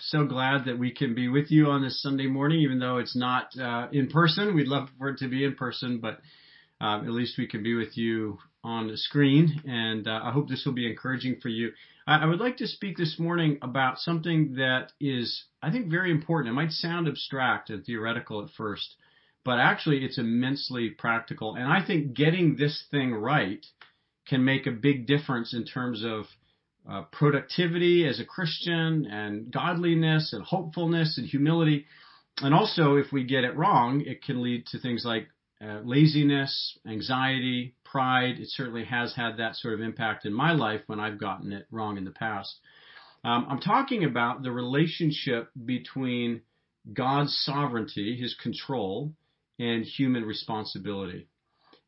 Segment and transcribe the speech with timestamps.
[0.00, 3.16] so glad that we can be with you on this Sunday morning, even though it's
[3.16, 4.54] not uh, in person.
[4.54, 6.20] We'd love for it to be in person, but
[6.80, 9.62] um, at least we can be with you on the screen.
[9.66, 11.72] And uh, I hope this will be encouraging for you.
[12.06, 16.10] I, I would like to speak this morning about something that is, I think, very
[16.10, 16.52] important.
[16.52, 18.96] It might sound abstract and theoretical at first,
[19.44, 21.54] but actually it's immensely practical.
[21.54, 23.64] And I think getting this thing right
[24.26, 26.26] can make a big difference in terms of
[26.88, 31.86] uh, productivity as a Christian and godliness and hopefulness and humility.
[32.38, 35.28] And also, if we get it wrong, it can lead to things like
[35.62, 38.36] uh, laziness, anxiety, pride.
[38.38, 41.66] It certainly has had that sort of impact in my life when I've gotten it
[41.70, 42.58] wrong in the past.
[43.22, 46.40] Um, I'm talking about the relationship between
[46.90, 49.12] God's sovereignty, His control,
[49.58, 51.28] and human responsibility.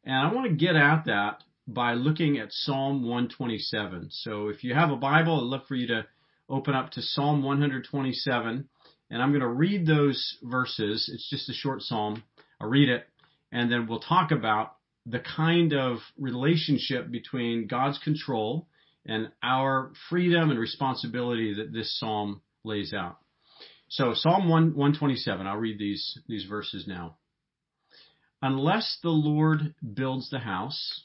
[0.05, 1.43] And I want to get at that
[1.75, 4.09] by looking at Psalm 127.
[4.11, 6.07] So if you have a Bible, I'd love for you to
[6.49, 8.69] open up to Psalm 127.
[9.11, 11.11] And I'm going to read those verses.
[11.13, 12.23] It's just a short psalm.
[12.61, 13.07] I'll read it,
[13.51, 18.69] and then we'll talk about the kind of relationship between God's control
[19.05, 23.19] and our freedom and responsibility that this psalm lays out.
[23.89, 27.17] So Psalm 1, 127, I'll read these, these verses now.
[28.41, 31.05] Unless the Lord builds the house,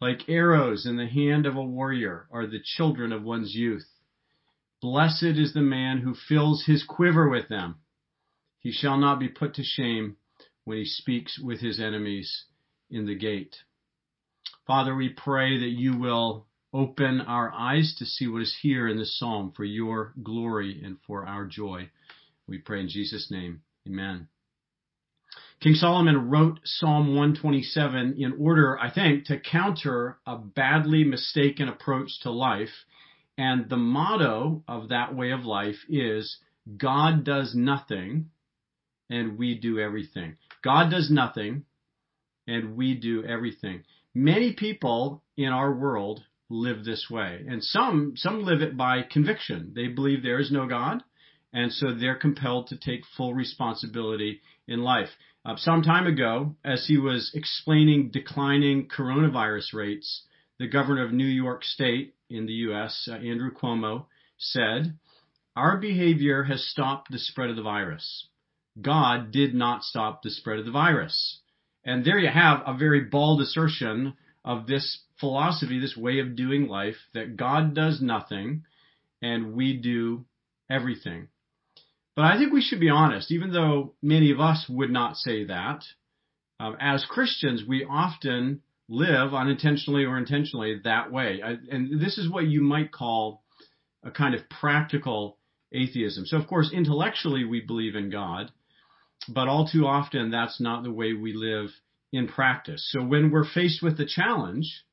[0.00, 3.86] Like arrows in the hand of a warrior are the children of one's youth.
[4.80, 7.76] Blessed is the man who fills his quiver with them.
[8.60, 10.16] He shall not be put to shame
[10.64, 12.44] when he speaks with his enemies
[12.90, 13.56] in the gate.
[14.66, 18.96] Father, we pray that you will open our eyes to see what is here in
[18.96, 21.90] this psalm for your glory and for our joy.
[22.46, 23.62] We pray in Jesus' name.
[23.86, 24.28] Amen.
[25.60, 32.18] King Solomon wrote Psalm 127 in order, I think, to counter a badly mistaken approach
[32.22, 32.86] to life.
[33.36, 36.38] And the motto of that way of life is
[36.78, 38.30] God does nothing
[39.10, 40.36] and we do everything.
[40.62, 41.64] God does nothing
[42.46, 43.82] and we do everything.
[44.14, 47.44] Many people in our world live this way.
[47.46, 49.72] And some, some live it by conviction.
[49.74, 51.02] They believe there is no God.
[51.52, 55.08] And so they're compelled to take full responsibility in life.
[55.44, 60.24] Uh, some time ago, as he was explaining declining coronavirus rates,
[60.58, 64.06] the governor of New York State in the U.S., uh, Andrew Cuomo,
[64.36, 64.98] said,
[65.56, 68.28] Our behavior has stopped the spread of the virus.
[68.80, 71.40] God did not stop the spread of the virus.
[71.84, 76.68] And there you have a very bald assertion of this philosophy, this way of doing
[76.68, 78.64] life, that God does nothing
[79.22, 80.24] and we do
[80.70, 81.28] everything.
[82.16, 85.44] But I think we should be honest, even though many of us would not say
[85.44, 85.84] that.
[86.58, 91.40] Um, as Christians, we often live unintentionally or intentionally that way.
[91.42, 93.42] I, and this is what you might call
[94.02, 95.38] a kind of practical
[95.72, 96.26] atheism.
[96.26, 98.50] So, of course, intellectually we believe in God,
[99.28, 101.70] but all too often that's not the way we live
[102.12, 102.86] in practice.
[102.90, 104.84] So, when we're faced with the challenge,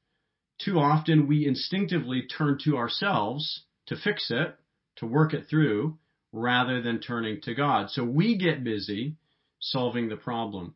[0.64, 4.56] too often we instinctively turn to ourselves to fix it,
[4.98, 5.98] to work it through,
[6.38, 7.90] rather than turning to God.
[7.90, 9.16] So we get busy
[9.60, 10.76] solving the problem.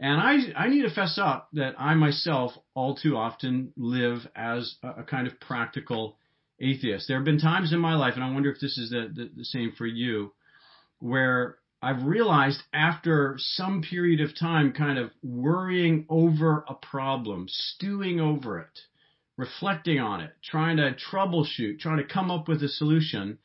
[0.00, 4.74] And I, I need to fess up that I myself all too often live as
[4.82, 6.16] a, a kind of practical
[6.60, 7.06] atheist.
[7.06, 9.30] There have been times in my life, and I wonder if this is the, the,
[9.36, 10.32] the same for you,
[10.98, 18.20] where I've realized after some period of time kind of worrying over a problem, stewing
[18.20, 18.80] over it,
[19.36, 23.38] reflecting on it, trying to troubleshoot, trying to come up with a solution,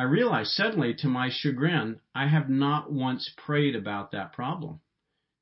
[0.00, 4.80] I realized suddenly, to my chagrin, I have not once prayed about that problem.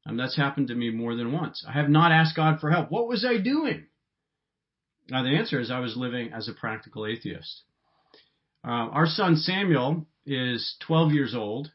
[0.05, 1.65] And that's happened to me more than once.
[1.65, 2.91] I have not asked God for help.
[2.91, 3.87] What was I doing?
[5.09, 7.63] Now, the answer is I was living as a practical atheist.
[8.65, 11.71] Uh, our son Samuel is 12 years old,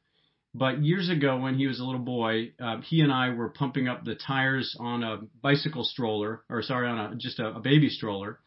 [0.54, 3.88] but years ago when he was a little boy, uh, he and I were pumping
[3.88, 7.88] up the tires on a bicycle stroller, or sorry, on a, just a, a baby
[7.88, 8.40] stroller,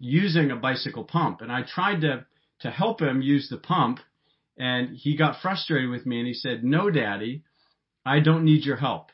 [0.00, 1.40] using a bicycle pump.
[1.40, 2.26] And I tried to
[2.60, 4.00] to help him use the pump.
[4.58, 7.44] And he got frustrated with me and he said, no, daddy,
[8.04, 9.10] I don't need your help.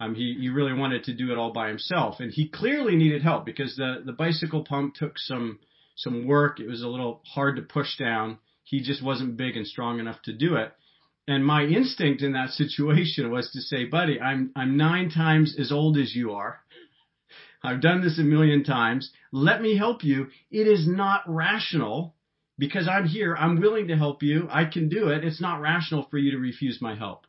[0.00, 2.16] Um, he, he really wanted to do it all by himself.
[2.18, 5.60] And he clearly needed help because the, the bicycle pump took some,
[5.96, 6.60] some work.
[6.60, 8.38] It was a little hard to push down.
[8.64, 10.72] He just wasn't big and strong enough to do it.
[11.26, 15.72] And my instinct in that situation was to say, buddy, I'm, I'm nine times as
[15.72, 16.60] old as you are.
[17.62, 19.10] I've done this a million times.
[19.32, 20.26] Let me help you.
[20.50, 22.14] It is not rational
[22.58, 23.34] because I'm here.
[23.36, 24.48] I'm willing to help you.
[24.50, 25.24] I can do it.
[25.24, 27.26] It's not rational for you to refuse my help.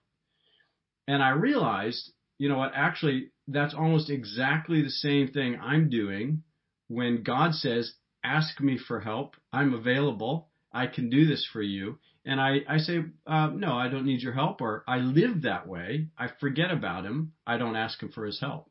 [1.07, 6.43] And I realized, you know what, actually, that's almost exactly the same thing I'm doing
[6.87, 7.93] when God says,
[8.23, 9.35] ask me for help.
[9.53, 10.49] I'm available.
[10.71, 11.99] I can do this for you.
[12.25, 14.61] And I, I say, uh, no, I don't need your help.
[14.61, 16.07] Or I live that way.
[16.17, 17.33] I forget about him.
[17.45, 18.69] I don't ask him for his help.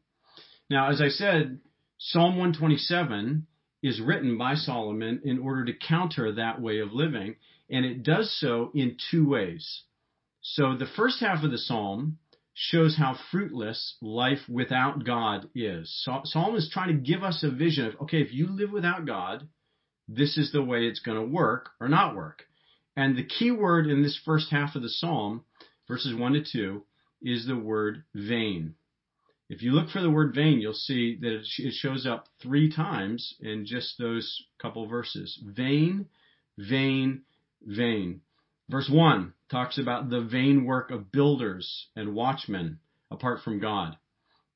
[0.68, 1.60] Now, as I said,
[1.98, 3.46] Psalm 127
[3.84, 7.36] is written by Solomon in order to counter that way of living.
[7.69, 9.82] And it does so in two ways.
[10.40, 12.16] So the first half of the Psalm
[12.54, 15.92] shows how fruitless life without God is.
[16.25, 19.48] Psalm is trying to give us a vision of, okay, if you live without God,
[20.08, 22.44] this is the way it's going to work or not work.
[22.96, 25.44] And the key word in this first half of the Psalm,
[25.87, 26.82] verses 1 to 2,
[27.20, 28.76] is the word vain.
[29.49, 33.35] If you look for the word vain, you'll see that it shows up three times
[33.41, 35.38] in just those couple verses.
[35.44, 36.06] Vain,
[36.56, 37.23] vain,
[37.62, 38.23] vain.
[38.70, 42.79] Verse 1 talks about the vain work of builders and watchmen
[43.11, 43.96] apart from God.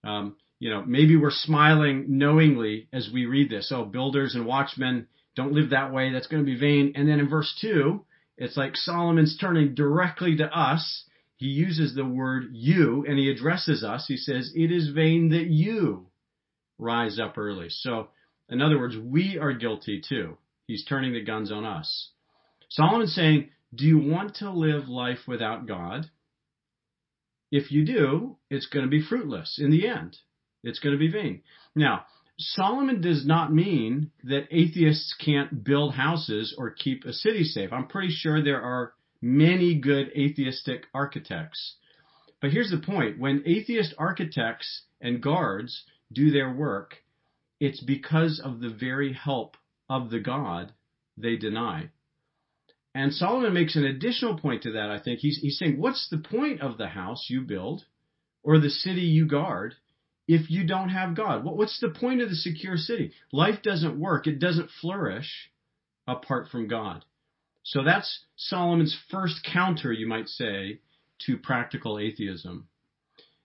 [0.03, 3.71] Um, you know, maybe we're smiling knowingly as we read this.
[3.75, 5.07] Oh, builders and watchmen
[5.37, 6.11] don't live that way.
[6.13, 6.93] That's going to be vain.
[6.97, 8.05] And then in verse 2,
[8.39, 11.05] it's like Solomon's turning directly to us.
[11.39, 14.05] He uses the word you and he addresses us.
[14.07, 16.09] He says, It is vain that you
[16.79, 17.69] rise up early.
[17.71, 18.09] So,
[18.49, 20.39] in other words, we are guilty too.
[20.67, 22.11] He's turning the guns on us.
[22.69, 26.11] Solomon's saying, do you want to live life without God?
[27.51, 30.17] If you do, it's going to be fruitless in the end.
[30.63, 31.43] It's going to be vain.
[31.75, 32.05] Now,
[32.39, 37.73] Solomon does not mean that atheists can't build houses or keep a city safe.
[37.73, 41.77] I'm pretty sure there are many good atheistic architects.
[42.41, 46.97] But here's the point when atheist architects and guards do their work,
[47.61, 49.57] it's because of the very help
[49.89, 50.73] of the God
[51.17, 51.91] they deny.
[52.95, 55.21] And Solomon makes an additional point to that, I think.
[55.21, 57.85] He's, he's saying, what's the point of the house you build
[58.43, 59.75] or the city you guard
[60.27, 61.45] if you don't have God?
[61.45, 63.13] What, what's the point of the secure city?
[63.33, 65.51] Life doesn't work, it doesn't flourish
[66.07, 67.05] apart from God.
[67.69, 70.81] So that's Solomon's first counter, you might say,
[71.27, 72.67] to practical atheism.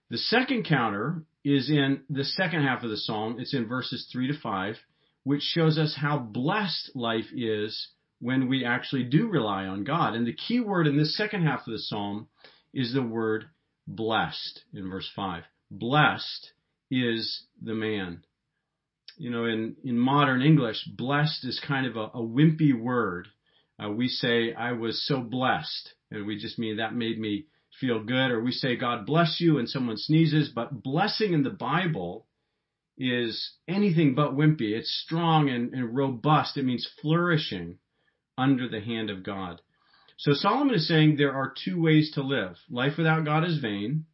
[0.08, 3.36] The second counter is in the second half of the psalm.
[3.38, 4.76] It's in verses 3 to 5,
[5.24, 7.88] which shows us how blessed life is
[8.18, 10.14] when we actually do rely on God.
[10.14, 12.28] And the key word in this second half of the psalm
[12.72, 13.44] is the word
[13.86, 15.42] blessed in verse 5.
[15.70, 16.52] Blessed
[16.90, 18.24] is the man.
[19.18, 23.28] You know, in, in modern English, blessed is kind of a, a wimpy word.
[23.82, 27.46] Uh, we say, I was so blessed, and we just mean that made me
[27.80, 31.50] feel good, or we say, God bless you, and someone sneezes, but blessing in the
[31.50, 32.26] Bible
[32.96, 34.72] is anything but wimpy.
[34.72, 36.56] It's strong and, and robust.
[36.56, 37.78] It means flourishing
[38.38, 39.60] under the hand of God.
[40.16, 42.56] So Solomon is saying there are two ways to live.
[42.70, 44.06] Life without God is vain.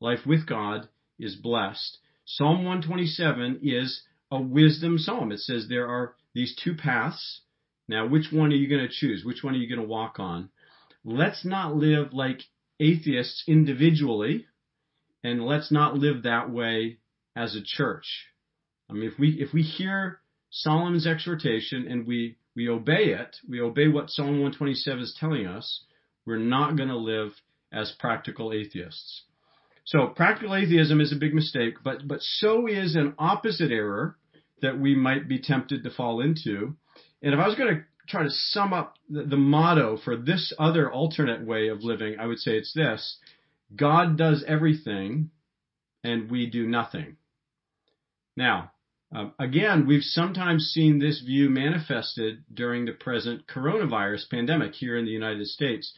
[0.00, 0.88] Life with God
[1.18, 1.98] is blessed.
[2.24, 5.30] Psalm 127 is a wisdom psalm.
[5.30, 7.42] It says there are these two paths.
[7.88, 9.24] Now, which one are you going to choose?
[9.24, 10.50] Which one are you going to walk on?
[11.04, 12.40] Let's not live like
[12.80, 14.46] atheists individually,
[15.22, 16.98] and let's not live that way
[17.36, 18.06] as a church.
[18.90, 23.60] I mean, if we if we hear Solomon's exhortation and we we obey it, we
[23.60, 25.84] obey what Psalm 127 is telling us,
[26.24, 27.32] we're not going to live
[27.72, 29.24] as practical atheists.
[29.84, 34.16] So practical atheism is a big mistake, but, but so is an opposite error
[34.62, 36.76] that we might be tempted to fall into.
[37.22, 40.52] And if I was going to try to sum up the, the motto for this
[40.58, 43.18] other alternate way of living, I would say it's this.
[43.74, 45.30] God does everything
[46.04, 47.16] and we do nothing.
[48.36, 48.72] Now,
[49.14, 55.04] uh, again, we've sometimes seen this view manifested during the present coronavirus pandemic here in
[55.04, 55.92] the United States.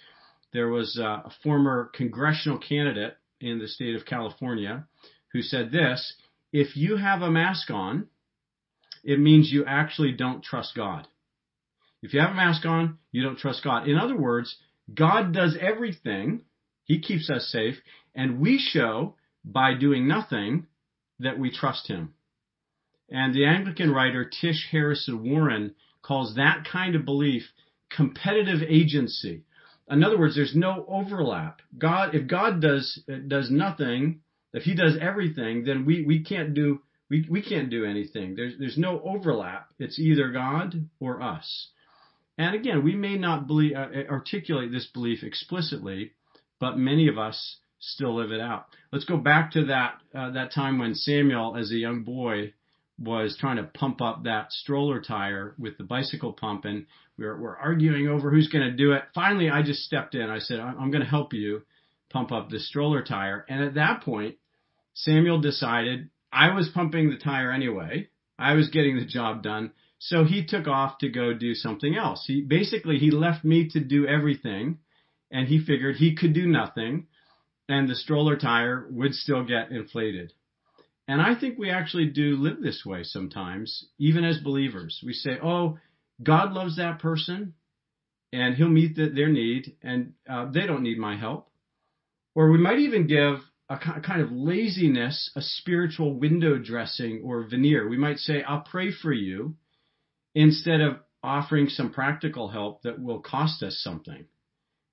[0.52, 4.86] There was uh, a former congressional candidate in the state of California
[5.32, 6.14] who said this
[6.52, 8.08] if you have a mask on,
[9.08, 11.08] it means you actually don't trust God.
[12.02, 13.88] If you have a mask on, you don't trust God.
[13.88, 14.54] In other words,
[14.94, 16.42] God does everything,
[16.84, 17.76] He keeps us safe,
[18.14, 20.66] and we show by doing nothing
[21.20, 22.12] that we trust Him.
[23.08, 27.44] And the Anglican writer Tish Harrison Warren calls that kind of belief
[27.90, 29.44] competitive agency.
[29.90, 31.62] In other words, there's no overlap.
[31.78, 34.20] God, if God does does nothing,
[34.52, 38.34] if He does everything, then we, we can't do we, we can't do anything.
[38.34, 39.70] There's there's no overlap.
[39.78, 41.68] It's either God or us.
[42.36, 46.12] And again, we may not believe, uh, articulate this belief explicitly,
[46.60, 48.66] but many of us still live it out.
[48.92, 52.52] Let's go back to that uh, that time when Samuel, as a young boy,
[52.98, 56.86] was trying to pump up that stroller tire with the bicycle pump, and
[57.16, 59.02] we were, we're arguing over who's going to do it.
[59.14, 60.28] Finally, I just stepped in.
[60.30, 61.62] I said, "I'm going to help you
[62.10, 64.36] pump up the stroller tire." And at that point,
[64.94, 68.08] Samuel decided I was pumping the tire anyway.
[68.38, 69.72] I was getting the job done.
[69.98, 72.24] So he took off to go do something else.
[72.26, 74.78] He basically he left me to do everything
[75.30, 77.06] and he figured he could do nothing
[77.68, 80.32] and the stroller tire would still get inflated.
[81.06, 85.02] And I think we actually do live this way sometimes, even as believers.
[85.04, 85.78] We say, "Oh,
[86.22, 87.54] God loves that person
[88.32, 91.48] and he'll meet the, their need and uh, they don't need my help."
[92.34, 97.86] Or we might even give a kind of laziness, a spiritual window dressing or veneer.
[97.86, 99.56] We might say, I'll pray for you
[100.34, 104.24] instead of offering some practical help that will cost us something.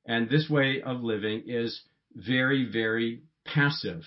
[0.06, 1.82] And this way of living is
[2.14, 4.02] very, very passive.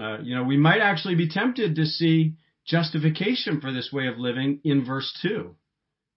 [0.00, 2.34] Uh, you know, we might actually be tempted to see
[2.66, 5.54] justification for this way of living in verse 2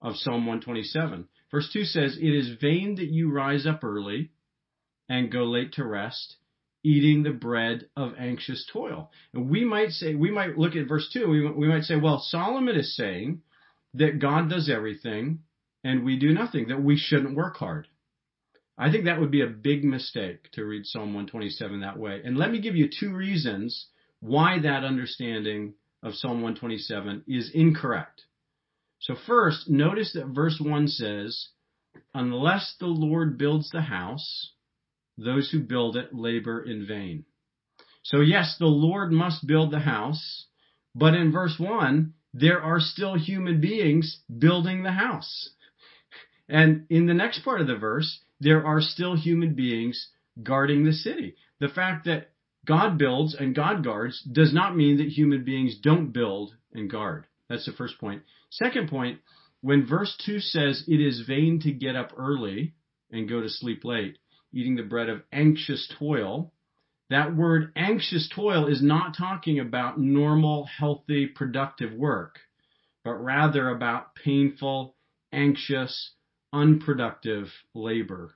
[0.02, 1.28] of Psalm 127.
[1.52, 4.32] Verse 2 says, It is vain that you rise up early
[5.08, 6.38] and go late to rest
[6.88, 9.12] eating the bread of anxious toil.
[9.34, 12.20] And we might say, we might look at verse 2, we, we might say, well,
[12.20, 13.42] Solomon is saying
[13.96, 15.40] that God does everything
[15.84, 17.88] and we do nothing, that we shouldn't work hard.
[18.78, 22.22] I think that would be a big mistake to read Psalm 127 that way.
[22.24, 23.88] And let me give you two reasons
[24.22, 28.22] why that understanding of Psalm 127 is incorrect.
[29.00, 31.50] So first, notice that verse 1 says,
[32.14, 34.54] unless the Lord builds the house,
[35.18, 37.26] those who build it labor in vain.
[38.04, 40.46] So yes, the Lord must build the house,
[40.96, 45.50] but in verse 1, there are still human beings building the house.
[46.48, 50.10] And in the next part of the verse, there are still human beings
[50.42, 51.36] guarding the city.
[51.60, 52.32] The fact that
[52.66, 57.26] God builds and God guards does not mean that human beings don't build and guard.
[57.50, 58.24] That's the first point.
[58.50, 59.20] Second point,
[59.62, 62.76] when verse 2 says it is vain to get up early
[63.12, 64.18] and go to sleep late,
[64.54, 66.54] eating the bread of anxious toil.
[67.10, 72.40] That word anxious toil is not talking about normal, healthy, productive work,
[73.04, 74.96] but rather about painful,
[75.32, 76.12] anxious,
[76.52, 78.36] unproductive labor.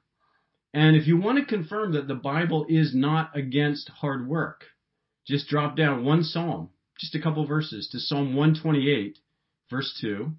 [0.73, 4.63] And if you want to confirm that the Bible is not against hard work,
[5.27, 9.19] just drop down one psalm, just a couple verses to Psalm 128,
[9.69, 10.31] verse 2,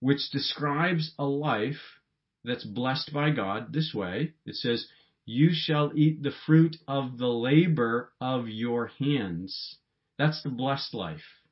[0.00, 2.00] which describes a life
[2.44, 4.34] that's blessed by God this way.
[4.44, 4.86] It says,
[5.28, 9.76] you shall eat the fruit of the labor of your hands.
[10.18, 11.42] That's the blessed life.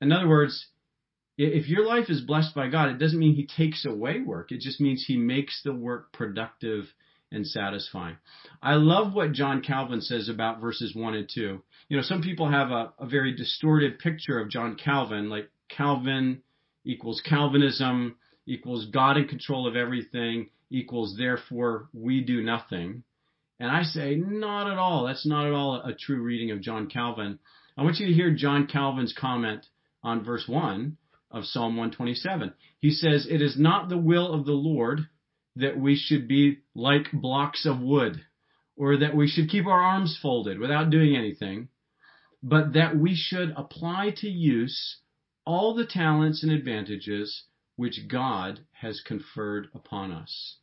[0.00, 0.68] In other words,
[1.36, 4.52] if your life is blessed by God, it doesn't mean He takes away work.
[4.52, 6.86] It just means He makes the work productive
[7.30, 8.16] and satisfying.
[8.62, 11.62] I love what John Calvin says about verses 1 and 2.
[11.90, 16.40] You know, some people have a, a very distorted picture of John Calvin, like Calvin
[16.86, 23.04] equals Calvinism equals God in control of everything equals therefore we do nothing.
[23.60, 25.06] And I say, not at all.
[25.06, 27.38] That's not at all a true reading of John Calvin.
[27.76, 29.66] I want you to hear John Calvin's comment
[30.02, 30.96] on verse 1
[31.30, 32.52] of Psalm 127.
[32.80, 35.08] He says, It is not the will of the Lord
[35.56, 38.20] that we should be like blocks of wood,
[38.76, 41.68] or that we should keep our arms folded without doing anything,
[42.42, 44.98] but that we should apply to use
[45.46, 47.44] all the talents and advantages
[47.76, 50.58] which God has conferred upon us.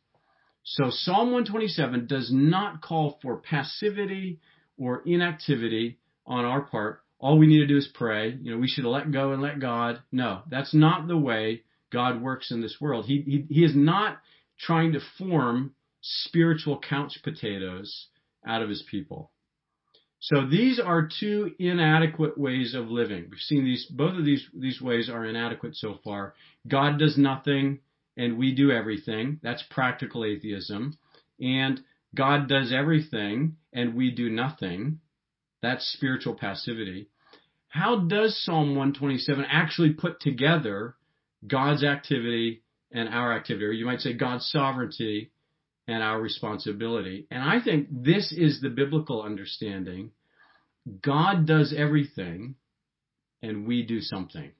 [0.64, 4.40] So Psalm 127 does not call for passivity
[4.78, 7.02] or inactivity on our part.
[7.18, 8.36] All we need to do is pray.
[8.40, 10.02] You know, we should let go and let God.
[10.10, 13.06] No, that's not the way God works in this world.
[13.06, 14.18] He, he, he is not
[14.58, 18.08] trying to form spiritual couch potatoes
[18.46, 19.30] out of his people.
[20.20, 23.26] So these are two inadequate ways of living.
[23.28, 26.34] We've seen these, both of these, these ways are inadequate so far.
[26.66, 27.80] God does nothing
[28.16, 29.40] and we do everything.
[29.42, 30.98] That's practical atheism.
[31.40, 31.80] And
[32.14, 35.00] God does everything and we do nothing.
[35.62, 37.08] That's spiritual passivity.
[37.68, 40.94] How does Psalm 127 actually put together
[41.46, 43.64] God's activity and our activity?
[43.64, 45.30] Or you might say God's sovereignty
[45.88, 47.26] and our responsibility.
[47.30, 50.10] And I think this is the biblical understanding.
[51.02, 52.56] God does everything
[53.42, 54.52] and we do something.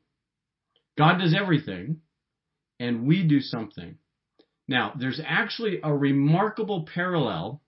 [0.96, 2.00] God does everything
[2.82, 3.96] and we do something.
[4.66, 7.62] Now, there's actually a remarkable parallel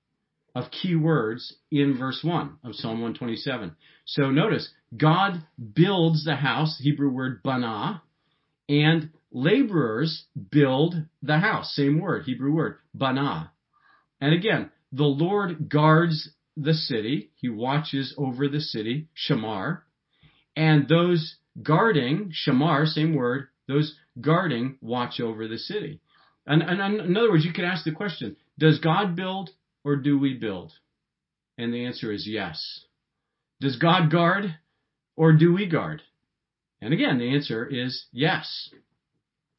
[0.57, 3.77] of key words in verse 1 of Psalm 127.
[4.07, 8.03] So notice, God builds the house, Hebrew word bana,
[8.69, 13.53] and laborers build the house, same word, Hebrew word, bana.
[14.21, 17.31] And again, the Lord guards the city.
[17.37, 19.83] He watches over the city, shamar.
[20.57, 26.01] And those guarding, shamar, same word, those guarding watch over the city.
[26.47, 29.51] And, and, in other words, you could ask the question, does God build
[29.83, 30.73] or do we build?
[31.57, 32.85] And the answer is yes.
[33.61, 34.57] Does God guard
[35.17, 36.03] or do we guard?
[36.81, 38.71] And again, the answer is yes.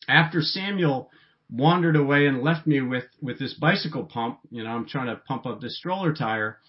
[0.07, 1.09] After Samuel
[1.49, 5.15] wandered away and left me with, with this bicycle pump, you know, I'm trying to
[5.15, 6.59] pump up this stroller tire,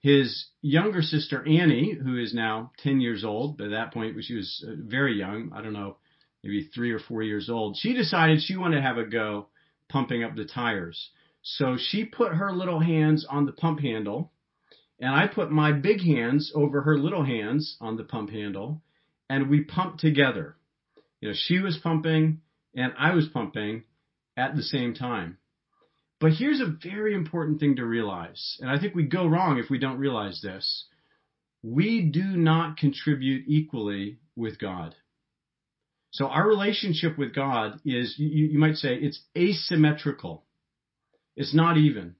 [0.00, 4.64] his younger sister Annie, who is now 10 years old, at that point she was
[4.66, 5.96] uh, very young, I don't know,
[6.42, 9.48] maybe three or four years old, she decided she wanted to have a go
[9.88, 11.10] pumping up the tires.
[11.42, 14.32] So she put her little hands on the pump handle,
[14.98, 18.82] and I put my big hands over her little hands on the pump handle,
[19.28, 20.56] and we pumped together.
[21.20, 22.40] You know, she was pumping
[22.74, 23.84] and I was pumping
[24.36, 25.38] at the same time.
[26.20, 29.70] But here's a very important thing to realize, and I think we go wrong if
[29.70, 30.84] we don't realize this.
[31.62, 34.94] We do not contribute equally with God.
[36.10, 40.44] So our relationship with God is, you, you might say, it's asymmetrical.
[41.36, 42.16] It's not even.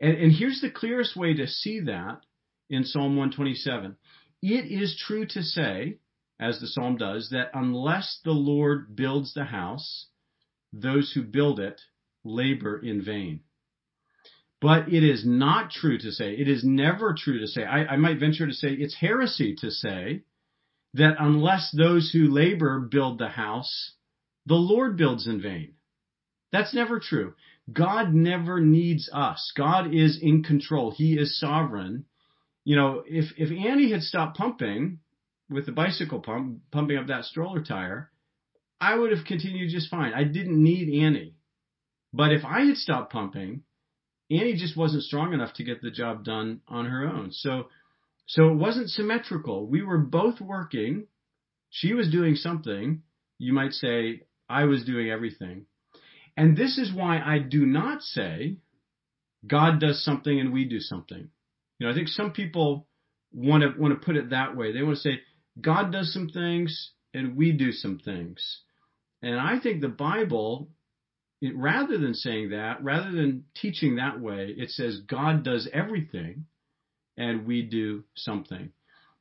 [0.00, 2.20] And, and here's the clearest way to see that
[2.68, 3.96] in Psalm 127.
[4.42, 5.98] It is true to say,
[6.38, 10.08] as the psalm does, that unless the Lord builds the house,
[10.72, 11.80] those who build it
[12.24, 13.40] labor in vain.
[14.60, 17.96] But it is not true to say, it is never true to say, I, I
[17.96, 20.24] might venture to say it's heresy to say
[20.94, 23.92] that unless those who labor build the house,
[24.46, 25.74] the Lord builds in vain.
[26.52, 27.34] That's never true.
[27.72, 29.52] God never needs us.
[29.56, 30.92] God is in control.
[30.92, 32.04] He is sovereign.
[32.64, 35.00] You know, if, if Annie had stopped pumping
[35.50, 38.10] with the bicycle pump, pumping up that stroller tire,
[38.80, 40.12] I would have continued just fine.
[40.12, 41.34] I didn't need Annie.
[42.12, 43.62] But if I had stopped pumping,
[44.30, 47.32] Annie just wasn't strong enough to get the job done on her own.
[47.32, 47.68] So,
[48.26, 49.66] so it wasn't symmetrical.
[49.66, 51.06] We were both working.
[51.70, 53.02] She was doing something.
[53.38, 55.66] You might say I was doing everything.
[56.36, 58.58] And this is why I do not say
[59.46, 61.28] God does something and we do something.
[61.78, 62.88] You know, I think some people
[63.32, 64.72] want to want to put it that way.
[64.72, 65.20] They want to say
[65.60, 68.62] God does some things and we do some things.
[69.22, 70.70] And I think the Bible,
[71.54, 76.46] rather than saying that, rather than teaching that way, it says God does everything
[77.16, 78.70] and we do something.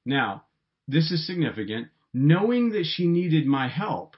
[0.06, 0.44] Now,
[0.88, 1.88] this is significant.
[2.14, 4.16] Knowing that she needed my help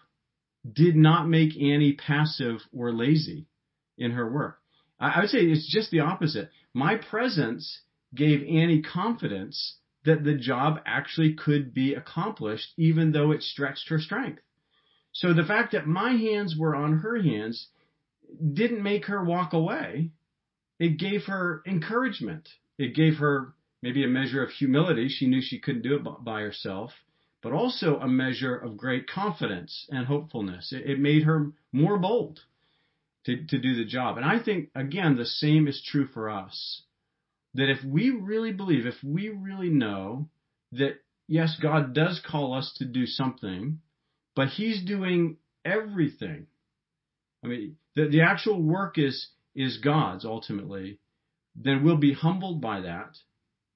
[0.74, 3.46] did not make Annie passive or lazy
[3.98, 4.60] in her work.
[5.00, 6.50] I would say it's just the opposite.
[6.74, 7.82] My presence
[8.14, 14.00] gave Annie confidence that the job actually could be accomplished even though it stretched her
[14.00, 14.42] strength.
[15.12, 17.68] So the fact that my hands were on her hands
[18.54, 20.12] didn't make her walk away.
[20.80, 22.50] It gave her encouragement.
[22.78, 23.54] It gave her
[23.86, 25.08] maybe a measure of humility.
[25.08, 26.92] She knew she couldn't do it by herself
[27.46, 30.74] but also a measure of great confidence and hopefulness.
[30.74, 32.40] It, it made her more bold
[33.28, 34.18] to, to do the job.
[34.18, 36.82] And I think, again, the same is true for us.
[37.54, 40.28] That if we really believe, if we really know
[40.72, 43.80] that, yes, God does call us to do something,
[44.36, 46.48] but He's doing everything.
[47.44, 50.98] I mean, the, the actual work is, is God's ultimately.
[51.56, 53.18] Then we'll be humbled by that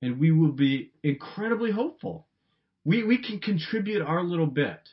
[0.02, 2.28] and we will be incredibly hopeful
[2.86, 4.90] we, we can contribute our little bit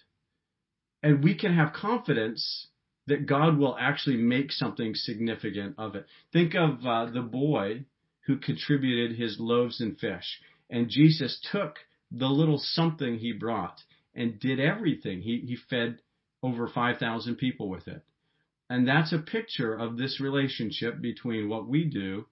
[1.02, 2.66] and we can have confidence
[3.06, 6.06] that God will actually make something significant of it.
[6.32, 7.84] Think of uh, the boy
[8.26, 11.76] who contributed his loaves and fish, and Jesus took
[12.10, 13.80] the little something he brought
[14.14, 15.22] and did everything.
[15.22, 16.00] He, he fed
[16.42, 18.02] over 5,000 people with it.
[18.68, 22.26] And that's a picture of this relationship between what we do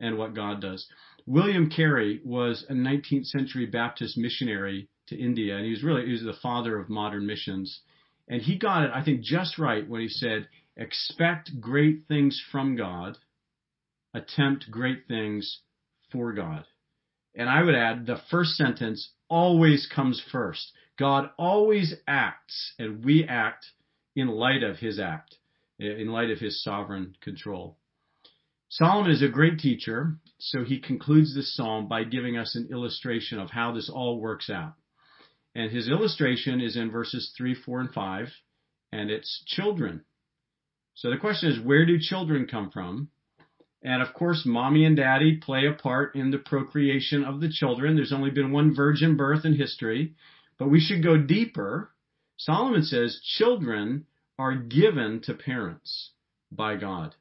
[0.00, 0.86] and what God does.
[1.28, 6.12] William Carey was a 19th century Baptist missionary to India, and he was really he
[6.12, 7.82] was the father of modern missions.
[8.28, 12.76] And he got it, I think, just right when he said, "Expect great things from
[12.76, 13.18] God,
[14.14, 15.60] attempt great things
[16.10, 16.64] for God."
[17.34, 20.72] And I would add, the first sentence always comes first.
[20.96, 23.66] God always acts, and we act
[24.16, 25.36] in light of His act,
[25.78, 27.76] in light of His sovereign control.
[28.70, 33.38] Solomon is a great teacher, so he concludes this psalm by giving us an illustration
[33.38, 34.74] of how this all works out.
[35.54, 38.28] And his illustration is in verses 3, 4, and 5,
[38.92, 40.04] and it's children.
[40.94, 43.08] So the question is, where do children come from?
[43.82, 47.96] And of course, mommy and daddy play a part in the procreation of the children.
[47.96, 50.14] There's only been one virgin birth in history,
[50.58, 51.92] but we should go deeper.
[52.36, 54.06] Solomon says children
[54.38, 56.10] are given to parents
[56.52, 57.14] by God.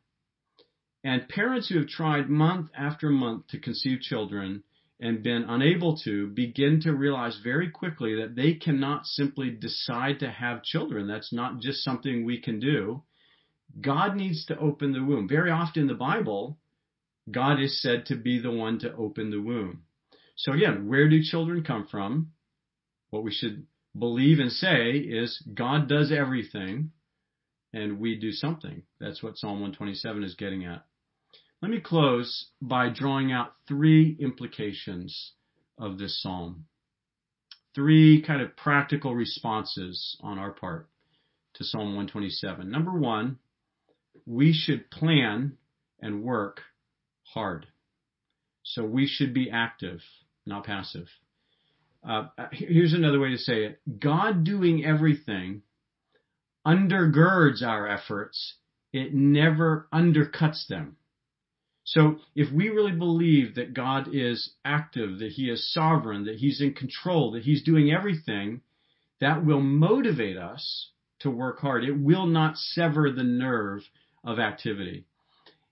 [1.07, 4.63] And parents who have tried month after month to conceive children
[4.99, 10.29] and been unable to begin to realize very quickly that they cannot simply decide to
[10.29, 11.07] have children.
[11.07, 13.03] That's not just something we can do.
[13.79, 15.29] God needs to open the womb.
[15.29, 16.57] Very often in the Bible,
[17.31, 19.83] God is said to be the one to open the womb.
[20.35, 22.33] So again, where do children come from?
[23.11, 23.65] What we should
[23.97, 26.91] believe and say is God does everything
[27.71, 28.83] and we do something.
[28.99, 30.83] That's what Psalm 127 is getting at.
[31.59, 35.33] Let me close by drawing out three implications
[35.79, 36.65] of this psalm.
[37.73, 40.87] Three kind of practical responses on our part
[41.55, 42.69] to Psalm 127.
[42.69, 43.39] Number one,
[44.27, 45.57] we should plan
[45.99, 46.61] and work
[47.23, 47.65] hard.
[48.61, 50.01] So we should be active,
[50.45, 51.07] not passive.
[52.07, 53.81] Uh, here's another way to say it.
[53.99, 55.63] God doing everything
[56.65, 58.55] undergirds our efforts.
[58.93, 60.97] It never undercuts them.
[61.87, 66.59] So if we really believe that God is active, that He is sovereign, that He's
[66.59, 68.59] in control, that He's doing everything,
[69.21, 71.85] that will motivate us to work hard.
[71.85, 73.83] It will not sever the nerve
[74.21, 75.05] of activity.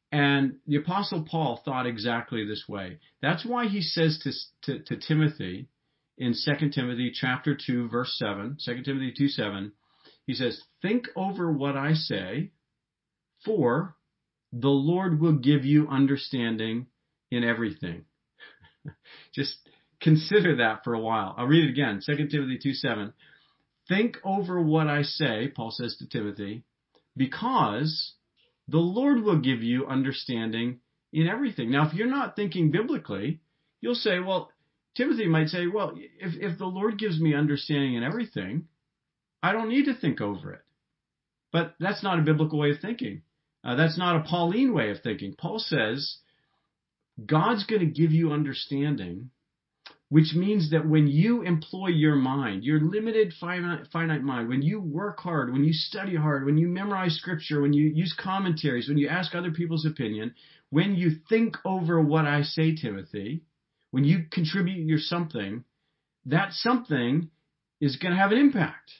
[0.10, 3.00] And the apostle Paul thought exactly this way.
[3.22, 4.32] That's why he says to,
[4.78, 5.68] to, to Timothy
[6.18, 9.74] in 2 Timothy chapter 2 verse 7, 2 Timothy 2 7,
[10.26, 12.52] he says, think over what I say,
[13.44, 13.98] for
[14.58, 16.88] the Lord will give you understanding
[17.30, 18.06] in everything.
[19.34, 19.58] Just
[20.02, 21.36] consider that for a while.
[21.38, 22.00] I'll read it again.
[22.04, 23.14] 2 Timothy 2 7.
[23.90, 26.64] Think over what I say, Paul says to Timothy,
[27.18, 28.14] because
[28.70, 30.80] the Lord will give you understanding
[31.12, 31.70] in everything.
[31.70, 33.42] Now, if you're not thinking biblically,
[33.82, 34.52] you'll say, well,
[34.96, 38.68] Timothy might say, well, if, if the Lord gives me understanding in everything,
[39.44, 40.62] I don't need to think over it.
[41.52, 43.22] But that's not a biblical way of thinking.
[43.66, 45.34] Uh, that's not a Pauline way of thinking.
[45.38, 46.18] Paul says
[47.26, 49.32] God's going to give you understanding,
[50.10, 54.80] which means that when you employ your mind, your limited finite, finite mind, when you
[54.80, 59.00] work hard, when you study hard, when you memorize scripture, when you use commentaries, when
[59.00, 60.36] you ask other people's opinion,
[60.70, 63.44] when you think over what I say, Timothy,
[63.90, 65.64] when you contribute your something,
[66.26, 67.30] that something
[67.82, 68.92] is going to have an impact.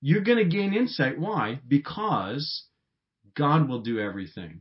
[0.00, 1.18] You're going to gain insight.
[1.18, 1.60] Why?
[1.66, 2.64] Because
[3.34, 4.60] God will do everything.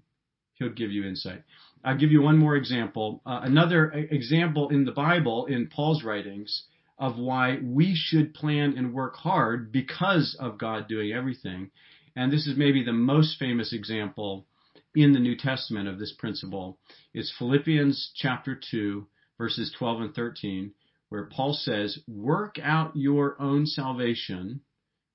[0.55, 1.43] He'll give you insight.
[1.83, 3.21] I'll give you one more example.
[3.25, 6.63] Uh, another example in the Bible, in Paul's writings,
[6.97, 11.69] of why we should plan and work hard because of God doing everything.
[12.15, 14.47] And this is maybe the most famous example
[14.95, 16.79] in the New Testament of this principle.
[17.13, 19.05] It's Philippians chapter 2,
[19.37, 20.73] verses 12 and 13,
[21.09, 24.61] where Paul says, Work out your own salvation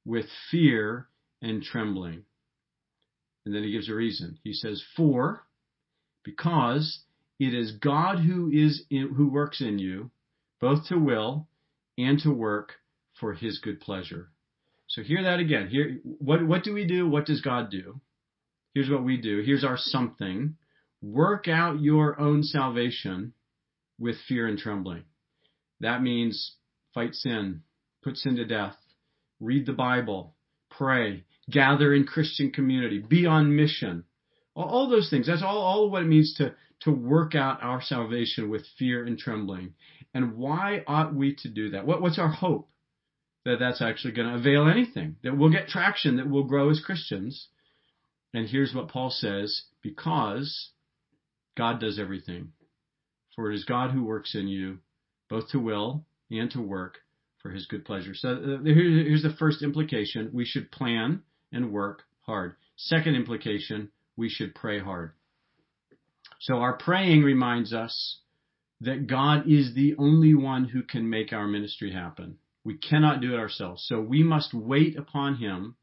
[0.05, 1.09] with fear
[1.41, 2.25] and trembling.
[3.45, 4.39] And then he gives a reason.
[4.45, 5.45] He says, For,
[6.25, 7.01] because
[7.39, 10.11] it is God who is in, who works in you,
[10.61, 11.49] both to will
[11.99, 12.75] and to work
[13.19, 14.31] for his good pleasure.
[14.87, 15.69] So hear that again.
[15.69, 17.09] Here, what, what do we do?
[17.09, 18.01] What does God do?
[18.75, 19.43] Here's what we do.
[19.45, 20.57] Here's our something.
[21.03, 23.33] Work out your own salvation
[23.99, 25.05] with fear and trembling.
[25.81, 26.57] That means
[26.95, 27.63] fight sin,
[28.03, 28.77] put sin to death,
[29.41, 30.35] read the Bible,
[30.77, 34.05] pray, gather in Christian community, be on mission.
[34.55, 35.27] All, those things.
[35.27, 39.19] That's all, all what it means to, to work out our salvation with fear and
[39.19, 39.75] trembling.
[40.13, 41.87] And why ought we to do that?
[41.87, 42.69] What, what's our hope?
[43.45, 46.81] That that's actually going to avail anything, that we'll get traction, that we'll grow as
[46.85, 47.49] Christians.
[48.33, 50.71] And here's what Paul says, because
[51.57, 52.53] God does everything.
[53.35, 54.79] For it is God who works in you,
[55.29, 56.99] both to will and to work
[57.43, 58.15] for his good pleasure.
[58.15, 60.31] So uh, here's the first implication.
[60.33, 62.55] We should plan and work hard.
[62.77, 65.13] Second implication, we should pray hard.
[66.41, 68.21] So our praying reminds us
[68.81, 72.39] that God is the only one who can make our ministry happen.
[72.65, 73.85] We cannot do it ourselves.
[73.89, 75.77] So we must wait upon him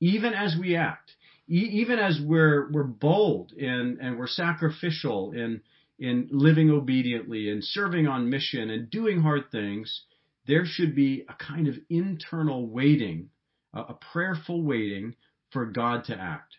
[0.00, 1.12] even as we act,
[1.46, 5.60] even as we're, we're bold and, and we're sacrificial in,
[5.98, 10.04] in living obediently and serving on mission and doing hard things
[10.50, 13.30] there should be a kind of internal waiting,
[13.72, 15.14] a prayerful waiting
[15.52, 16.56] for God to act.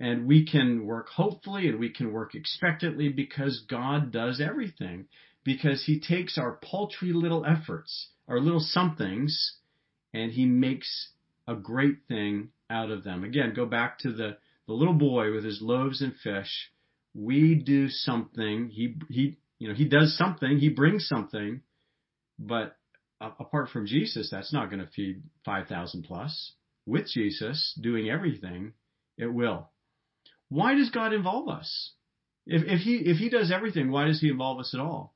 [0.00, 5.06] And we can work hopefully and we can work expectantly because God does everything.
[5.44, 9.58] Because He takes our paltry little efforts, our little somethings,
[10.12, 11.12] and He makes
[11.46, 13.22] a great thing out of them.
[13.22, 16.70] Again, go back to the, the little boy with his loaves and fish.
[17.14, 18.70] We do something.
[18.70, 20.58] He, he, you know, he does something.
[20.58, 21.62] He brings something,
[22.38, 22.76] but
[23.20, 26.52] apart from Jesus, that's not going to feed 5,000 plus.
[26.86, 28.72] With Jesus doing everything,
[29.16, 29.68] it will.
[30.48, 31.92] Why does God involve us?
[32.46, 35.14] If, if he if he does everything, why does he involve us at all?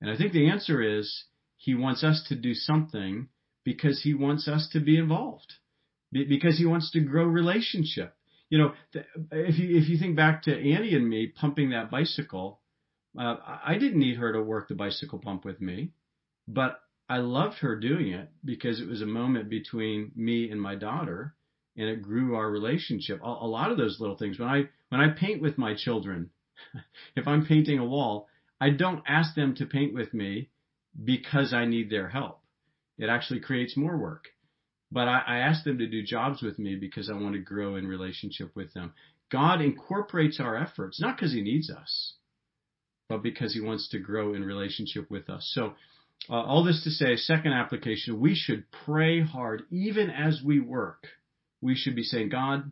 [0.00, 1.24] And I think the answer is
[1.56, 3.28] he wants us to do something
[3.64, 5.52] because he wants us to be involved,
[6.12, 8.14] because he wants to grow relationship.
[8.50, 8.72] You know,
[9.30, 12.60] if you if you think back to Annie and me pumping that bicycle,
[13.18, 15.92] uh, I didn't need her to work the bicycle pump with me,
[16.46, 16.80] but
[17.12, 21.34] I loved her doing it because it was a moment between me and my daughter,
[21.76, 23.20] and it grew our relationship.
[23.22, 24.38] A, a lot of those little things.
[24.38, 26.30] When I when I paint with my children,
[27.16, 30.48] if I'm painting a wall, I don't ask them to paint with me
[31.04, 32.40] because I need their help.
[32.96, 34.28] It actually creates more work.
[34.90, 37.76] But I, I ask them to do jobs with me because I want to grow
[37.76, 38.94] in relationship with them.
[39.30, 42.14] God incorporates our efforts, not because he needs us,
[43.10, 45.50] but because he wants to grow in relationship with us.
[45.54, 45.74] So,
[46.30, 51.06] uh, all this to say, second application, we should pray hard even as we work.
[51.60, 52.70] We should be saying, God,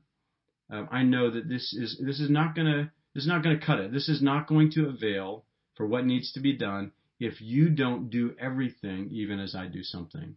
[0.72, 3.80] uh, I know that this is this is not gonna this is not gonna cut
[3.80, 3.92] it.
[3.92, 5.44] This is not going to avail
[5.76, 9.82] for what needs to be done if you don't do everything, even as I do
[9.82, 10.36] something.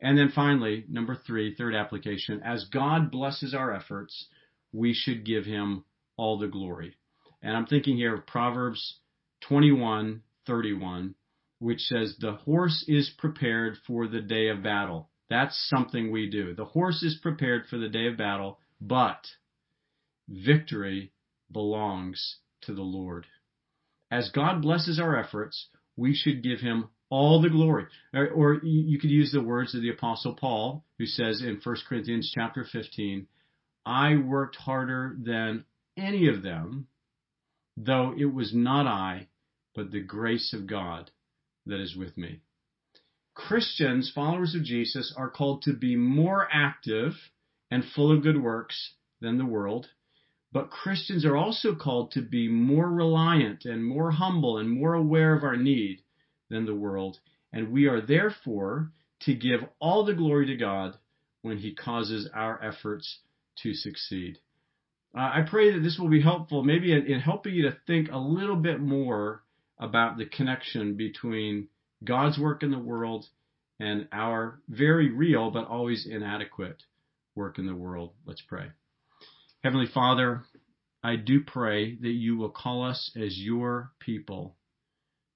[0.00, 4.26] And then finally, number three, third application, as God blesses our efforts,
[4.72, 5.84] we should give him
[6.16, 6.96] all the glory.
[7.42, 8.98] And I'm thinking here of Proverbs
[9.48, 11.14] 21, 31,
[11.64, 15.08] which says, the horse is prepared for the day of battle.
[15.30, 16.54] That's something we do.
[16.54, 19.24] The horse is prepared for the day of battle, but
[20.28, 21.10] victory
[21.50, 23.26] belongs to the Lord.
[24.10, 27.86] As God blesses our efforts, we should give him all the glory.
[28.12, 31.76] Or, or, you could use the words of the apostle Paul, who says in 1
[31.88, 33.26] Corinthians chapter 15,
[33.86, 35.64] I worked harder than
[35.96, 36.88] any of them,
[37.74, 39.28] though it was not I,
[39.74, 41.10] but the grace of God
[41.66, 42.40] that is with me.
[43.34, 47.12] Christians, followers of Jesus, are called to be more active
[47.70, 49.88] and full of good works than the world.
[50.52, 55.34] But Christians are also called to be more reliant and more humble and more aware
[55.34, 56.02] of our need
[56.48, 57.18] than the world.
[57.52, 60.96] And we are therefore to give all the glory to God
[61.42, 63.20] when He causes our efforts
[63.62, 64.38] to succeed.
[65.16, 68.10] Uh, I pray that this will be helpful, maybe in, in helping you to think
[68.10, 69.43] a little bit more
[69.78, 71.68] about the connection between
[72.02, 73.26] God's work in the world
[73.80, 76.82] and our very real but always inadequate
[77.34, 78.12] work in the world.
[78.24, 78.66] Let's pray.
[79.62, 80.44] Heavenly Father,
[81.02, 84.56] I do pray that you will call us as your people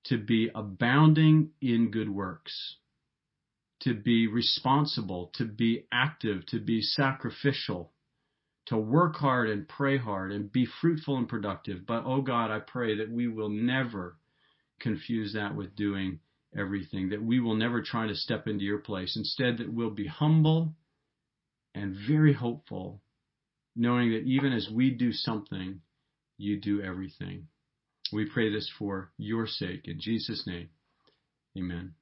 [0.05, 2.77] to be abounding in good works,
[3.81, 7.93] to be responsible, to be active, to be sacrificial,
[8.67, 11.87] to work hard and pray hard and be fruitful and productive.
[11.87, 14.17] But, oh God, I pray that we will never
[14.81, 16.21] confuse that with doing
[16.57, 19.17] everything, that we will never try to step into your place.
[19.17, 20.75] Instead, that we'll be humble
[21.75, 23.03] and very hopeful
[23.79, 25.81] knowing that even as we do something,
[26.37, 27.47] you do everything.
[28.13, 29.83] We pray this for your sake.
[29.85, 30.71] In Jesus' name,
[31.57, 31.95] amen.